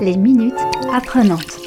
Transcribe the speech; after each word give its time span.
Les 0.00 0.16
minutes 0.16 0.54
apprenantes. 0.94 1.58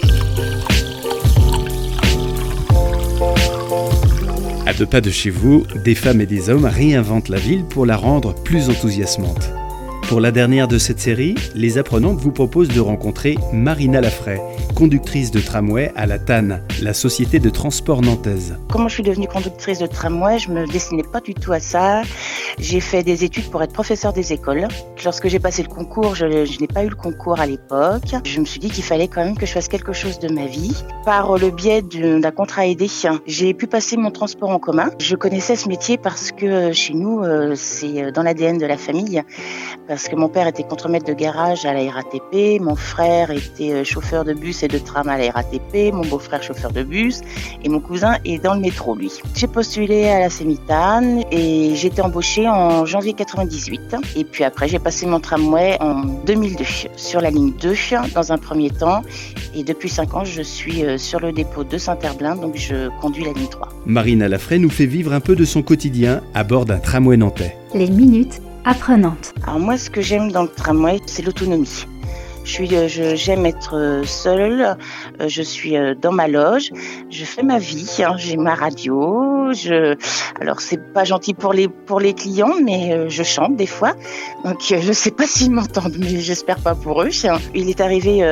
À 4.65 4.73
deux 4.73 4.85
pas 4.87 5.01
de 5.01 5.11
chez 5.11 5.29
vous, 5.29 5.65
des 5.83 5.93
femmes 5.93 6.21
et 6.21 6.25
des 6.25 6.49
hommes 6.49 6.65
réinventent 6.65 7.29
la 7.29 7.37
ville 7.37 7.63
pour 7.63 7.85
la 7.85 7.95
rendre 7.95 8.33
plus 8.33 8.69
enthousiasmante. 8.69 9.51
Pour 10.13 10.21
la 10.21 10.29
dernière 10.29 10.67
de 10.67 10.77
cette 10.77 10.99
série, 10.99 11.33
les 11.55 11.79
apprenantes 11.79 12.19
vous 12.19 12.31
proposent 12.31 12.67
de 12.67 12.79
rencontrer 12.79 13.35
Marina 13.51 13.99
Lafray, 13.99 14.39
conductrice 14.75 15.31
de 15.31 15.39
tramway 15.39 15.91
à 15.95 16.05
la 16.05 16.19
TAN, 16.19 16.59
la 16.83 16.93
société 16.93 17.39
de 17.39 17.49
transport 17.49 18.03
nantaise. 18.03 18.55
Comment 18.71 18.87
je 18.89 18.93
suis 18.93 19.01
devenue 19.01 19.27
conductrice 19.27 19.79
de 19.79 19.87
tramway? 19.87 20.37
Je 20.37 20.51
me 20.51 20.67
destinais 20.67 21.01
pas 21.01 21.19
du 21.19 21.33
tout 21.33 21.51
à 21.51 21.59
ça. 21.59 22.03
J'ai 22.59 22.79
fait 22.79 23.01
des 23.01 23.23
études 23.23 23.49
pour 23.49 23.63
être 23.63 23.73
professeur 23.73 24.13
des 24.13 24.33
écoles. 24.33 24.67
Lorsque 25.03 25.27
j'ai 25.29 25.39
passé 25.39 25.63
le 25.63 25.69
concours, 25.69 26.13
je, 26.13 26.25
n'ai 26.25 26.67
pas 26.67 26.83
eu 26.83 26.89
le 26.89 26.95
concours 26.95 27.39
à 27.39 27.47
l'époque. 27.47 28.13
Je 28.23 28.39
me 28.39 28.45
suis 28.45 28.59
dit 28.59 28.69
qu'il 28.69 28.83
fallait 28.83 29.07
quand 29.07 29.25
même 29.25 29.35
que 29.35 29.47
je 29.47 29.51
fasse 29.51 29.67
quelque 29.67 29.93
chose 29.93 30.19
de 30.19 30.31
ma 30.31 30.45
vie. 30.45 30.75
Par 31.05 31.39
le 31.39 31.49
biais 31.49 31.81
d'un 31.81 32.29
contrat 32.29 32.67
aidé, 32.67 32.87
j'ai 33.25 33.55
pu 33.55 33.65
passer 33.65 33.97
mon 33.97 34.11
transport 34.11 34.51
en 34.51 34.59
commun. 34.59 34.91
Je 34.99 35.15
connaissais 35.15 35.55
ce 35.55 35.67
métier 35.67 35.97
parce 35.97 36.31
que 36.31 36.71
chez 36.71 36.93
nous, 36.93 37.23
euh, 37.23 37.53
c'est 37.55 38.11
dans 38.11 38.21
l'ADN 38.21 38.59
de 38.59 38.67
la 38.67 38.77
famille. 38.77 39.23
Que 40.07 40.15
mon 40.15 40.29
père 40.29 40.47
était 40.47 40.63
contremaître 40.63 41.05
de 41.05 41.13
garage 41.13 41.65
à 41.65 41.73
la 41.73 41.91
RATP, 41.91 42.59
mon 42.61 42.75
frère 42.75 43.31
était 43.31 43.71
euh, 43.71 43.83
chauffeur 43.83 44.23
de 44.25 44.33
bus 44.33 44.63
et 44.63 44.67
de 44.67 44.77
tram 44.77 45.07
à 45.07 45.17
la 45.17 45.31
RATP, 45.31 45.93
mon 45.93 46.05
beau-frère 46.05 46.41
chauffeur 46.41 46.71
de 46.71 46.83
bus 46.83 47.21
et 47.63 47.69
mon 47.69 47.79
cousin 47.79 48.17
est 48.25 48.43
dans 48.43 48.55
le 48.55 48.61
métro 48.61 48.95
lui. 48.95 49.11
J'ai 49.35 49.47
postulé 49.47 50.07
à 50.09 50.19
la 50.19 50.29
Sémitane 50.29 51.23
et 51.31 51.75
j'ai 51.75 51.87
été 51.87 52.01
embauchée 52.01 52.47
en 52.47 52.85
janvier 52.85 53.13
98 53.13 53.95
et 54.15 54.23
puis 54.23 54.43
après 54.43 54.67
j'ai 54.67 54.79
passé 54.79 55.05
mon 55.05 55.19
tramway 55.19 55.77
en 55.79 56.03
2002 56.25 56.63
sur 56.95 57.21
la 57.21 57.29
ligne 57.29 57.53
2 57.61 57.73
dans 58.15 58.31
un 58.31 58.37
premier 58.37 58.69
temps 58.69 59.01
et 59.55 59.63
depuis 59.63 59.89
5 59.89 60.13
ans 60.15 60.25
je 60.25 60.41
suis 60.41 60.83
euh, 60.83 60.97
sur 60.97 61.19
le 61.19 61.31
dépôt 61.31 61.63
de 61.63 61.77
Saint-Herblain 61.77 62.35
donc 62.35 62.55
je 62.55 62.89
conduis 62.99 63.25
la 63.25 63.33
ligne 63.33 63.47
3. 63.47 63.69
Marina 63.85 64.27
Lafray 64.27 64.59
nous 64.59 64.69
fait 64.69 64.85
vivre 64.85 65.13
un 65.13 65.19
peu 65.19 65.35
de 65.35 65.45
son 65.45 65.61
quotidien 65.61 66.21
à 66.33 66.43
bord 66.43 66.65
d'un 66.65 66.79
tramway 66.79 67.17
nantais. 67.17 67.57
Les 67.73 67.89
minutes 67.89 68.41
apprenantes. 68.65 69.33
Alors 69.43 69.59
moi 69.59 69.77
ce 69.77 69.89
que 69.89 70.01
j'aime 70.01 70.31
dans 70.31 70.43
le 70.43 70.49
tramway 70.49 70.99
c'est 71.05 71.23
l'autonomie. 71.23 71.85
Je 72.43 72.51
suis, 72.51 72.75
euh, 72.75 73.15
j'aime 73.15 73.45
être 73.45 73.77
euh, 73.77 74.03
seule. 74.03 74.77
Euh, 75.21 75.27
je 75.27 75.41
suis 75.41 75.75
dans 76.01 76.11
ma 76.11 76.27
loge. 76.27 76.71
Je 77.09 77.23
fais 77.23 77.43
ma 77.43 77.57
vie. 77.57 77.89
Hein. 77.99 78.15
J'ai 78.17 78.37
ma 78.37 78.53
radio. 78.53 79.42
Je, 79.53 79.95
alors 80.39 80.61
c'est 80.61 80.93
pas 80.93 81.03
gentil 81.03 81.33
pour 81.33 81.53
les 81.53 81.67
pour 81.67 81.99
les 81.99 82.13
clients, 82.13 82.55
mais 82.63 83.09
je 83.09 83.23
chante 83.23 83.55
des 83.55 83.67
fois. 83.67 83.93
Donc 84.43 84.57
je 84.61 84.91
sais 84.91 85.11
pas 85.11 85.25
s'ils 85.27 85.51
m'entendent, 85.51 85.95
mais 85.97 86.19
j'espère 86.19 86.59
pas 86.59 86.75
pour 86.75 87.03
eux. 87.03 87.09
Il 87.53 87.69
est 87.69 87.81
arrivé 87.81 88.25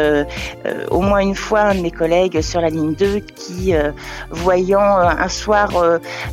au 0.90 1.02
moins 1.02 1.20
une 1.20 1.36
fois 1.36 1.62
un 1.62 1.76
de 1.76 1.82
mes 1.82 1.92
collègues 1.92 2.42
sur 2.42 2.62
la 2.62 2.70
ligne 2.70 2.96
2 2.96 3.20
qui, 3.36 3.74
voyant 4.30 4.82
un 4.82 5.28
soir 5.30 5.70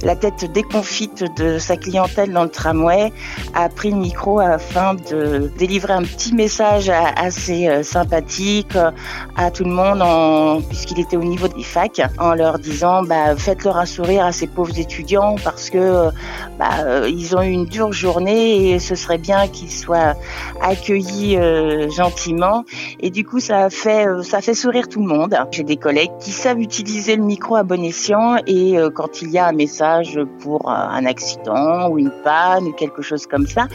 la 0.02 0.16
tête 0.16 0.50
déconfite 0.52 1.24
de 1.36 1.58
sa 1.58 1.76
clientèle 1.76 2.32
dans 2.32 2.44
le 2.44 2.50
tramway, 2.50 3.12
a 3.54 3.68
pris 3.68 3.90
le 3.90 3.96
micro 3.96 4.40
afin 4.40 4.94
de 4.94 5.50
délivrer 5.58 5.92
un 5.92 6.02
petit 6.02 6.34
message 6.34 6.90
euh, 6.90 7.82
sympathique 7.82 8.76
euh, 8.76 8.90
à 9.36 9.50
tout 9.50 9.64
le 9.64 9.70
monde 9.70 10.64
puisqu'il 10.68 11.00
était 11.00 11.16
au 11.16 11.24
niveau 11.24 11.48
des 11.48 11.62
facs 11.62 12.00
en 12.18 12.34
leur 12.34 12.58
disant 12.58 13.02
bah, 13.02 13.36
faites-leur 13.36 13.76
un 13.76 13.86
sourire 13.86 14.24
à 14.24 14.32
ces 14.32 14.46
pauvres 14.46 14.72
étudiants 14.78 15.36
parce 15.42 15.70
que 15.70 15.78
euh, 15.78 16.10
bah, 16.58 17.08
ils 17.08 17.36
ont 17.36 17.42
eu 17.42 17.50
une 17.50 17.66
dure 17.66 17.92
journée 17.92 18.70
et 18.70 18.78
ce 18.78 18.94
serait 18.94 19.18
bien 19.18 19.48
qu'ils 19.48 19.70
soient 19.70 20.14
accueillis 20.60 21.38
gentiment 21.90 22.64
et 23.00 23.10
du 23.10 23.24
coup 23.24 23.40
ça 23.40 23.70
fait 23.70 24.06
ça 24.22 24.40
fait 24.40 24.54
sourire 24.54 24.88
tout 24.88 25.00
le 25.00 25.06
monde. 25.06 25.36
J'ai 25.50 25.62
des 25.62 25.76
collègues 25.76 26.10
qui 26.20 26.30
savent 26.30 26.60
utiliser 26.60 27.16
le 27.16 27.22
micro 27.22 27.56
à 27.56 27.62
bon 27.62 27.82
escient 27.82 28.36
et 28.46 28.76
quand 28.94 29.22
il 29.22 29.30
y 29.30 29.38
a 29.38 29.46
un 29.46 29.52
message 29.52 30.18
pour 30.40 30.70
un 30.70 31.04
accident 31.06 31.88
ou 31.88 31.98
une 31.98 32.12
panne 32.24 32.64
ou 32.64 32.72
quelque 32.72 33.02
chose 33.02 33.26
comme 33.26 33.46
ça, 33.46 33.68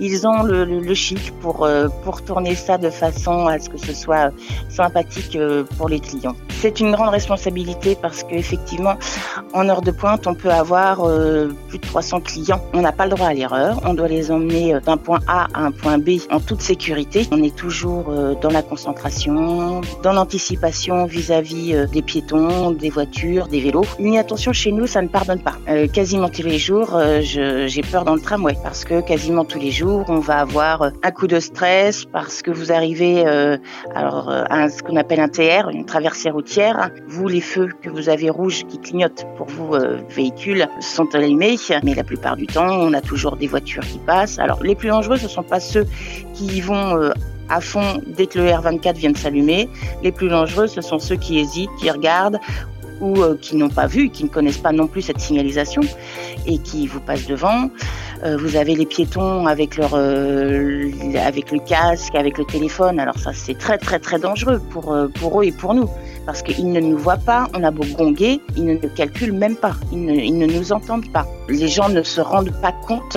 ils 0.00 0.26
ont 0.26 0.42
le, 0.42 0.94
chic 0.94 1.32
pour 1.40 1.68
pour 2.04 2.22
tourner 2.22 2.54
ça 2.54 2.78
de 2.78 2.90
façon 2.90 3.46
à 3.46 3.58
ce 3.58 3.68
que 3.68 3.78
ce 3.78 3.92
soit 3.92 4.32
sympathique 4.68 5.36
euh, 5.36 5.64
pour 5.76 5.88
les 5.88 6.00
clients. 6.00 6.36
C'est 6.60 6.80
une 6.80 6.92
grande 6.92 7.10
responsabilité 7.10 7.96
parce 8.00 8.22
qu'effectivement, 8.22 8.96
en 9.52 9.68
heure 9.68 9.82
de 9.82 9.90
pointe, 9.90 10.26
on 10.26 10.34
peut 10.34 10.47
avoir 10.54 11.04
euh, 11.04 11.48
plus 11.68 11.78
de 11.78 11.86
300 11.86 12.20
clients. 12.20 12.60
On 12.72 12.80
n'a 12.80 12.92
pas 12.92 13.04
le 13.04 13.10
droit 13.10 13.28
à 13.28 13.34
l'erreur. 13.34 13.80
On 13.84 13.94
doit 13.94 14.08
les 14.08 14.30
emmener 14.30 14.74
euh, 14.74 14.80
d'un 14.80 14.96
point 14.96 15.20
A 15.26 15.46
à 15.54 15.62
un 15.62 15.70
point 15.70 15.98
B 15.98 16.18
en 16.30 16.40
toute 16.40 16.60
sécurité. 16.60 17.26
On 17.30 17.42
est 17.42 17.54
toujours 17.54 18.12
dans 18.40 18.50
la 18.50 18.62
concentration, 18.62 19.80
dans 20.02 20.12
l'anticipation 20.12 21.06
vis-à-vis 21.06 21.74
des 21.92 22.02
piétons, 22.02 22.70
des 22.70 22.90
voitures, 22.90 23.48
des 23.48 23.60
vélos. 23.60 23.84
Une 23.98 24.16
attention 24.16 24.52
chez 24.52 24.72
nous, 24.72 24.86
ça 24.86 25.02
ne 25.02 25.08
pardonne 25.08 25.40
pas. 25.40 25.56
quasiment 25.92 26.28
tous 26.28 26.42
les 26.42 26.58
jours, 26.58 26.98
j'ai 27.20 27.82
peur 27.82 28.04
dans 28.04 28.14
le 28.14 28.20
tramway 28.20 28.56
parce 28.62 28.84
que 28.84 29.00
quasiment 29.00 29.44
tous 29.44 29.58
les 29.58 29.70
jours, 29.70 30.04
on 30.08 30.20
va 30.20 30.38
avoir 30.38 30.90
un 31.02 31.10
coup 31.10 31.26
de 31.26 31.40
stress 31.40 32.04
parce 32.04 32.42
que 32.42 32.50
vous 32.50 32.72
arrivez 32.72 33.26
euh, 33.26 33.56
alors 33.94 34.28
euh, 34.30 34.44
à 34.50 34.68
ce 34.68 34.82
qu'on 34.82 34.96
appelle 34.96 35.20
un 35.20 35.28
TR, 35.28 35.68
une 35.70 35.84
traversée 35.84 36.30
routière. 36.30 36.90
Vous, 37.06 37.28
les 37.28 37.40
feux 37.40 37.68
que 37.82 37.90
vous 37.90 38.08
avez 38.08 38.30
rouges 38.30 38.64
qui 38.66 38.78
clignotent 38.78 39.26
pour 39.36 39.46
vous 39.46 39.74
euh, 39.74 40.00
véhicules 40.28 40.68
sont 40.80 41.14
allumés, 41.14 41.56
mais 41.82 41.94
la 41.94 42.04
plupart 42.04 42.36
du 42.36 42.46
temps, 42.46 42.68
on 42.68 42.92
a 42.92 43.00
toujours 43.00 43.36
des 43.36 43.46
voitures 43.46 43.84
qui 43.84 43.98
passent. 43.98 44.38
Alors 44.38 44.62
les 44.62 44.74
plus 44.74 44.88
dangereux, 44.88 45.16
ce 45.16 45.24
ne 45.24 45.28
sont 45.28 45.42
pas 45.42 45.60
ceux 45.60 45.86
qui 46.34 46.60
vont 46.60 47.10
à 47.48 47.60
fond 47.60 48.00
dès 48.06 48.26
que 48.26 48.38
le 48.38 48.48
R24 48.48 48.94
vient 48.94 49.10
de 49.10 49.16
s'allumer. 49.16 49.68
Les 50.02 50.12
plus 50.12 50.28
dangereux, 50.28 50.66
ce 50.66 50.80
sont 50.80 50.98
ceux 50.98 51.16
qui 51.16 51.38
hésitent, 51.38 51.70
qui 51.80 51.90
regardent 51.90 52.38
ou 53.00 53.14
qui 53.40 53.56
n'ont 53.56 53.68
pas 53.68 53.86
vu, 53.86 54.10
qui 54.10 54.24
ne 54.24 54.28
connaissent 54.28 54.58
pas 54.58 54.72
non 54.72 54.86
plus 54.86 55.02
cette 55.02 55.20
signalisation 55.20 55.82
et 56.46 56.58
qui 56.58 56.86
vous 56.86 57.00
passent 57.00 57.26
devant. 57.26 57.70
Euh, 58.24 58.36
vous 58.36 58.56
avez 58.56 58.74
les 58.74 58.86
piétons 58.86 59.46
avec 59.46 59.76
leur 59.76 59.94
euh, 59.94 60.90
avec 61.24 61.52
le 61.52 61.60
casque, 61.60 62.14
avec 62.14 62.38
le 62.38 62.44
téléphone. 62.44 62.98
Alors 62.98 63.18
ça 63.18 63.32
c'est 63.32 63.56
très 63.56 63.78
très 63.78 63.98
très 63.98 64.18
dangereux 64.18 64.60
pour 64.70 64.92
euh, 64.92 65.08
pour 65.08 65.40
eux 65.40 65.44
et 65.44 65.52
pour 65.52 65.74
nous 65.74 65.88
parce 66.26 66.42
qu'ils 66.42 66.72
ne 66.72 66.80
nous 66.80 66.98
voient 66.98 67.16
pas. 67.16 67.48
On 67.54 67.62
a 67.62 67.70
beau 67.70 67.84
gonguer, 67.96 68.40
ils 68.56 68.66
ne 68.66 68.76
calculent 68.76 69.32
même 69.32 69.56
pas. 69.56 69.74
Ils 69.92 70.36
ne, 70.36 70.46
nous 70.46 70.72
entendent 70.72 71.10
pas. 71.12 71.26
Les 71.48 71.68
gens 71.68 71.88
ne 71.88 72.02
se 72.02 72.20
rendent 72.20 72.52
pas 72.60 72.72
compte 72.86 73.16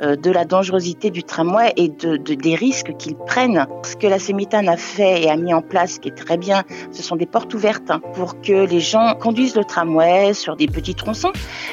de 0.00 0.30
la 0.30 0.44
dangerosité 0.44 1.10
du 1.10 1.22
tramway 1.22 1.72
et 1.76 1.88
de, 1.88 2.16
des 2.16 2.54
risques 2.54 2.96
qu'ils 2.98 3.16
prennent. 3.16 3.66
Ce 3.82 3.96
que 3.96 4.06
la 4.06 4.18
Sémitane 4.18 4.68
a 4.68 4.76
fait 4.76 5.22
et 5.22 5.30
a 5.30 5.36
mis 5.36 5.52
en 5.52 5.62
place, 5.62 5.98
qui 5.98 6.08
est 6.08 6.16
très 6.16 6.36
bien, 6.36 6.64
ce 6.92 7.02
sont 7.02 7.16
des 7.16 7.26
portes 7.26 7.52
ouvertes 7.54 7.90
hein, 7.90 8.00
pour 8.14 8.40
que 8.40 8.66
les 8.66 8.80
gens 8.80 9.14
conduisent 9.14 9.56
le 9.56 9.64
tramway 9.64 10.34
sur 10.34 10.56
des 10.56 10.66
petits 10.66 10.94
tronçons, 10.94 11.32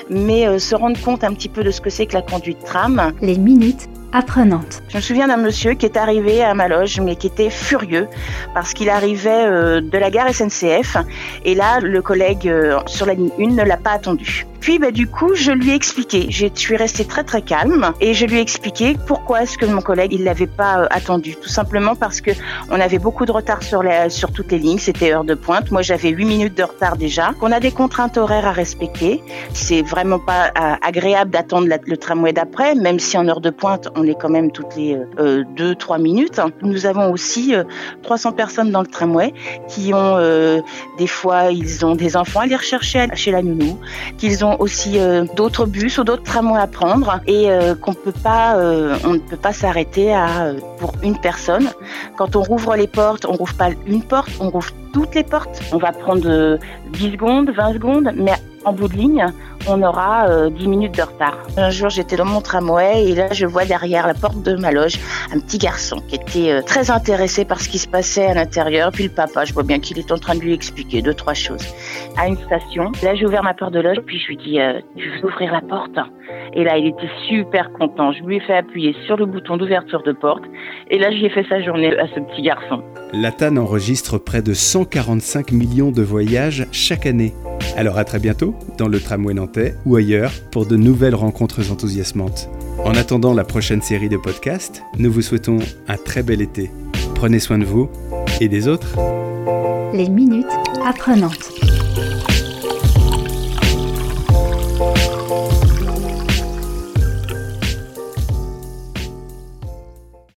mais 0.09 0.47
euh, 0.47 0.59
se 0.59 0.75
rendent 0.75 0.99
compte 0.99 1.23
un 1.23 1.33
petit 1.33 1.49
peu 1.49 1.63
de 1.63 1.71
ce 1.71 1.81
que 1.81 1.89
c'est 1.89 2.05
que 2.05 2.13
la 2.13 2.21
conduite 2.21 2.63
tram. 2.63 3.13
Les 3.21 3.37
minutes 3.37 3.87
apprenantes. 4.11 4.81
Je 4.89 4.97
me 4.97 5.01
souviens 5.01 5.27
d'un 5.27 5.37
monsieur 5.37 5.73
qui 5.73 5.85
est 5.85 5.97
arrivé 5.97 6.41
à 6.41 6.53
ma 6.53 6.67
loge, 6.67 6.99
mais 7.01 7.15
qui 7.15 7.27
était 7.27 7.49
furieux 7.49 8.07
parce 8.53 8.73
qu'il 8.73 8.89
arrivait 8.89 9.45
euh, 9.45 9.81
de 9.81 9.97
la 9.97 10.09
gare 10.09 10.33
SNCF 10.33 10.97
et 11.43 11.53
là, 11.53 11.79
le 11.81 12.01
collègue 12.01 12.51
sur 12.85 13.05
la 13.05 13.13
ligne 13.13 13.31
1 13.39 13.47
ne 13.47 13.63
l'a 13.63 13.77
pas 13.77 13.91
attendu. 13.91 14.45
Puis, 14.65 14.79
bah, 14.79 14.89
du 14.89 15.05
coup, 15.05 15.35
je 15.35 15.51
lui 15.51 15.69
ai 15.69 15.75
expliqué. 15.75 16.25
Je 16.31 16.47
suis 16.55 16.75
restée 16.75 17.05
très 17.05 17.23
très 17.23 17.43
calme 17.43 17.93
et 18.01 18.15
je 18.15 18.25
lui 18.25 18.37
ai 18.37 18.41
expliqué 18.41 18.97
pourquoi 19.05 19.43
est-ce 19.43 19.59
que 19.59 19.65
mon 19.67 19.79
collègue 19.79 20.11
il 20.11 20.23
l'avait 20.23 20.47
pas 20.47 20.79
euh, 20.79 20.87
attendu. 20.89 21.35
Tout 21.35 21.49
simplement 21.49 21.93
parce 21.93 22.19
que 22.19 22.31
on 22.71 22.79
avait 22.79 22.97
beaucoup 22.97 23.27
de 23.27 23.31
retard 23.31 23.61
sur 23.61 23.83
les, 23.83 24.09
sur 24.09 24.31
toutes 24.31 24.51
les 24.51 24.57
lignes. 24.57 24.79
C'était 24.79 25.13
heure 25.13 25.23
de 25.23 25.35
pointe. 25.35 25.69
Moi, 25.69 25.83
j'avais 25.83 26.09
8 26.09 26.25
minutes 26.25 26.57
de 26.57 26.63
retard 26.63 26.97
déjà. 26.97 27.33
Qu'on 27.39 27.51
a 27.51 27.59
des 27.59 27.69
contraintes 27.69 28.17
horaires 28.17 28.47
à 28.47 28.53
respecter. 28.53 29.21
C'est 29.53 29.83
vraiment 29.83 30.17
pas 30.17 30.47
euh, 30.47 30.73
agréable 30.81 31.29
d'attendre 31.29 31.67
le 31.85 31.97
tramway 31.97 32.33
d'après, 32.33 32.73
même 32.73 32.97
si 32.97 33.19
en 33.19 33.27
heure 33.27 33.41
de 33.41 33.51
pointe, 33.51 33.89
on 33.95 34.03
est 34.07 34.19
quand 34.19 34.29
même 34.29 34.49
toutes 34.49 34.75
les 34.75 34.97
2-3 35.19 35.19
euh, 35.19 35.97
minutes. 35.99 36.41
Nous 36.63 36.87
avons 36.87 37.11
aussi 37.11 37.53
300 38.01 38.31
personnes 38.31 38.71
dans 38.71 38.81
le 38.81 38.87
tramway 38.87 39.31
qui 39.67 39.93
ont 39.93 40.17
des 40.97 41.07
fois 41.07 41.51
ils 41.51 41.85
ont 41.85 41.93
des 41.93 42.17
enfants 42.17 42.39
à 42.39 42.45
les 42.47 42.55
rechercher 42.55 43.05
chez 43.13 43.29
la 43.29 43.43
nounou, 43.43 43.77
qu'ils 44.17 44.43
ont 44.43 44.54
aussi 44.59 44.99
euh, 44.99 45.25
d'autres 45.35 45.65
bus 45.65 45.97
ou 45.97 46.03
d'autres 46.03 46.23
tramways 46.23 46.59
à 46.59 46.67
prendre 46.67 47.19
et 47.27 47.49
euh, 47.49 47.75
qu'on 47.75 47.93
peut 47.93 48.11
pas, 48.11 48.57
euh, 48.57 48.97
on 49.03 49.13
ne 49.13 49.19
peut 49.19 49.37
pas 49.37 49.53
s'arrêter 49.53 50.13
à 50.13 50.53
pour 50.79 50.93
une 51.03 51.17
personne. 51.17 51.69
Quand 52.17 52.35
on 52.35 52.41
rouvre 52.41 52.75
les 52.75 52.87
portes, 52.87 53.25
on 53.25 53.33
rouvre 53.33 53.53
pas 53.55 53.69
une 53.85 54.03
porte, 54.03 54.31
on 54.39 54.49
rouvre 54.49 54.71
toutes 54.93 55.15
les 55.15 55.23
portes. 55.23 55.61
On 55.71 55.77
va 55.77 55.91
prendre 55.91 56.57
10 56.93 57.11
secondes, 57.11 57.49
20 57.49 57.73
secondes, 57.73 58.11
mais 58.15 58.33
en 58.65 58.73
bout 58.73 58.87
de 58.87 58.95
ligne, 58.95 59.25
on 59.67 59.81
aura 59.81 60.49
10 60.49 60.67
minutes 60.67 60.95
de 60.95 61.01
retard. 61.01 61.37
Un 61.57 61.69
jour, 61.69 61.89
j'étais 61.89 62.15
dans 62.15 62.25
mon 62.25 62.41
tramway 62.41 63.05
et 63.05 63.15
là, 63.15 63.27
je 63.31 63.45
vois 63.45 63.65
derrière 63.65 64.07
la 64.07 64.13
porte 64.13 64.41
de 64.43 64.55
ma 64.55 64.71
loge 64.71 64.99
un 65.33 65.39
petit 65.39 65.57
garçon 65.57 66.01
qui 66.07 66.15
était 66.15 66.61
très 66.63 66.91
intéressé 66.91 67.45
par 67.45 67.61
ce 67.61 67.69
qui 67.69 67.77
se 67.77 67.87
passait 67.87 68.25
à 68.25 68.33
l'intérieur. 68.33 68.91
Puis 68.91 69.05
le 69.05 69.09
papa, 69.09 69.45
je 69.45 69.53
vois 69.53 69.63
bien 69.63 69.79
qu'il 69.79 69.97
est 69.99 70.11
en 70.11 70.17
train 70.17 70.35
de 70.35 70.41
lui 70.41 70.53
expliquer 70.53 71.01
deux, 71.01 71.13
trois 71.13 71.33
choses. 71.33 71.65
À 72.17 72.27
une 72.27 72.37
station, 72.37 72.91
là, 73.03 73.15
j'ai 73.15 73.25
ouvert 73.25 73.43
ma 73.43 73.53
porte 73.53 73.73
de 73.73 73.79
loge, 73.79 73.99
puis 74.05 74.19
je 74.19 74.27
lui 74.27 74.37
dis, 74.37 74.59
tu 74.97 75.09
veux 75.09 75.25
ouvrir 75.29 75.51
la 75.51 75.61
porte? 75.61 75.97
Et 76.53 76.63
là, 76.63 76.77
il 76.77 76.87
était 76.87 77.09
super 77.27 77.71
content. 77.73 78.13
Je 78.13 78.23
lui 78.23 78.37
ai 78.37 78.39
fait 78.39 78.55
appuyer 78.55 78.95
sur 79.05 79.17
le 79.17 79.25
bouton 79.25 79.57
d'ouverture 79.57 80.03
de 80.03 80.13
porte. 80.13 80.43
Et 80.89 80.97
là, 80.97 81.11
j'y 81.11 81.25
ai 81.25 81.29
fait 81.29 81.45
sa 81.49 81.61
journée 81.61 81.97
à 81.97 82.07
ce 82.07 82.19
petit 82.19 82.41
garçon. 82.41 82.81
La 83.13 83.31
TAN 83.31 83.57
enregistre 83.57 84.17
près 84.17 84.41
de 84.41 84.53
145 84.53 85.51
millions 85.51 85.91
de 85.91 86.01
voyages 86.01 86.65
chaque 86.71 87.05
année. 87.05 87.33
Alors 87.77 87.97
à 87.97 88.05
très 88.05 88.19
bientôt 88.19 88.54
dans 88.77 88.87
le 88.87 88.99
tramway 88.99 89.33
nantais 89.33 89.75
ou 89.85 89.95
ailleurs 89.95 90.31
pour 90.51 90.65
de 90.65 90.75
nouvelles 90.75 91.15
rencontres 91.15 91.71
enthousiasmantes. 91.71 92.49
En 92.83 92.91
attendant 92.95 93.33
la 93.33 93.43
prochaine 93.43 93.81
série 93.81 94.09
de 94.09 94.17
podcasts, 94.17 94.83
nous 94.97 95.11
vous 95.11 95.21
souhaitons 95.21 95.59
un 95.87 95.97
très 95.97 96.23
bel 96.23 96.41
été. 96.41 96.69
Prenez 97.15 97.39
soin 97.39 97.57
de 97.57 97.65
vous 97.65 97.89
et 98.41 98.47
des 98.47 98.67
autres. 98.67 98.95
Les 99.93 100.09
minutes 100.09 100.45
apprenantes. 100.85 101.51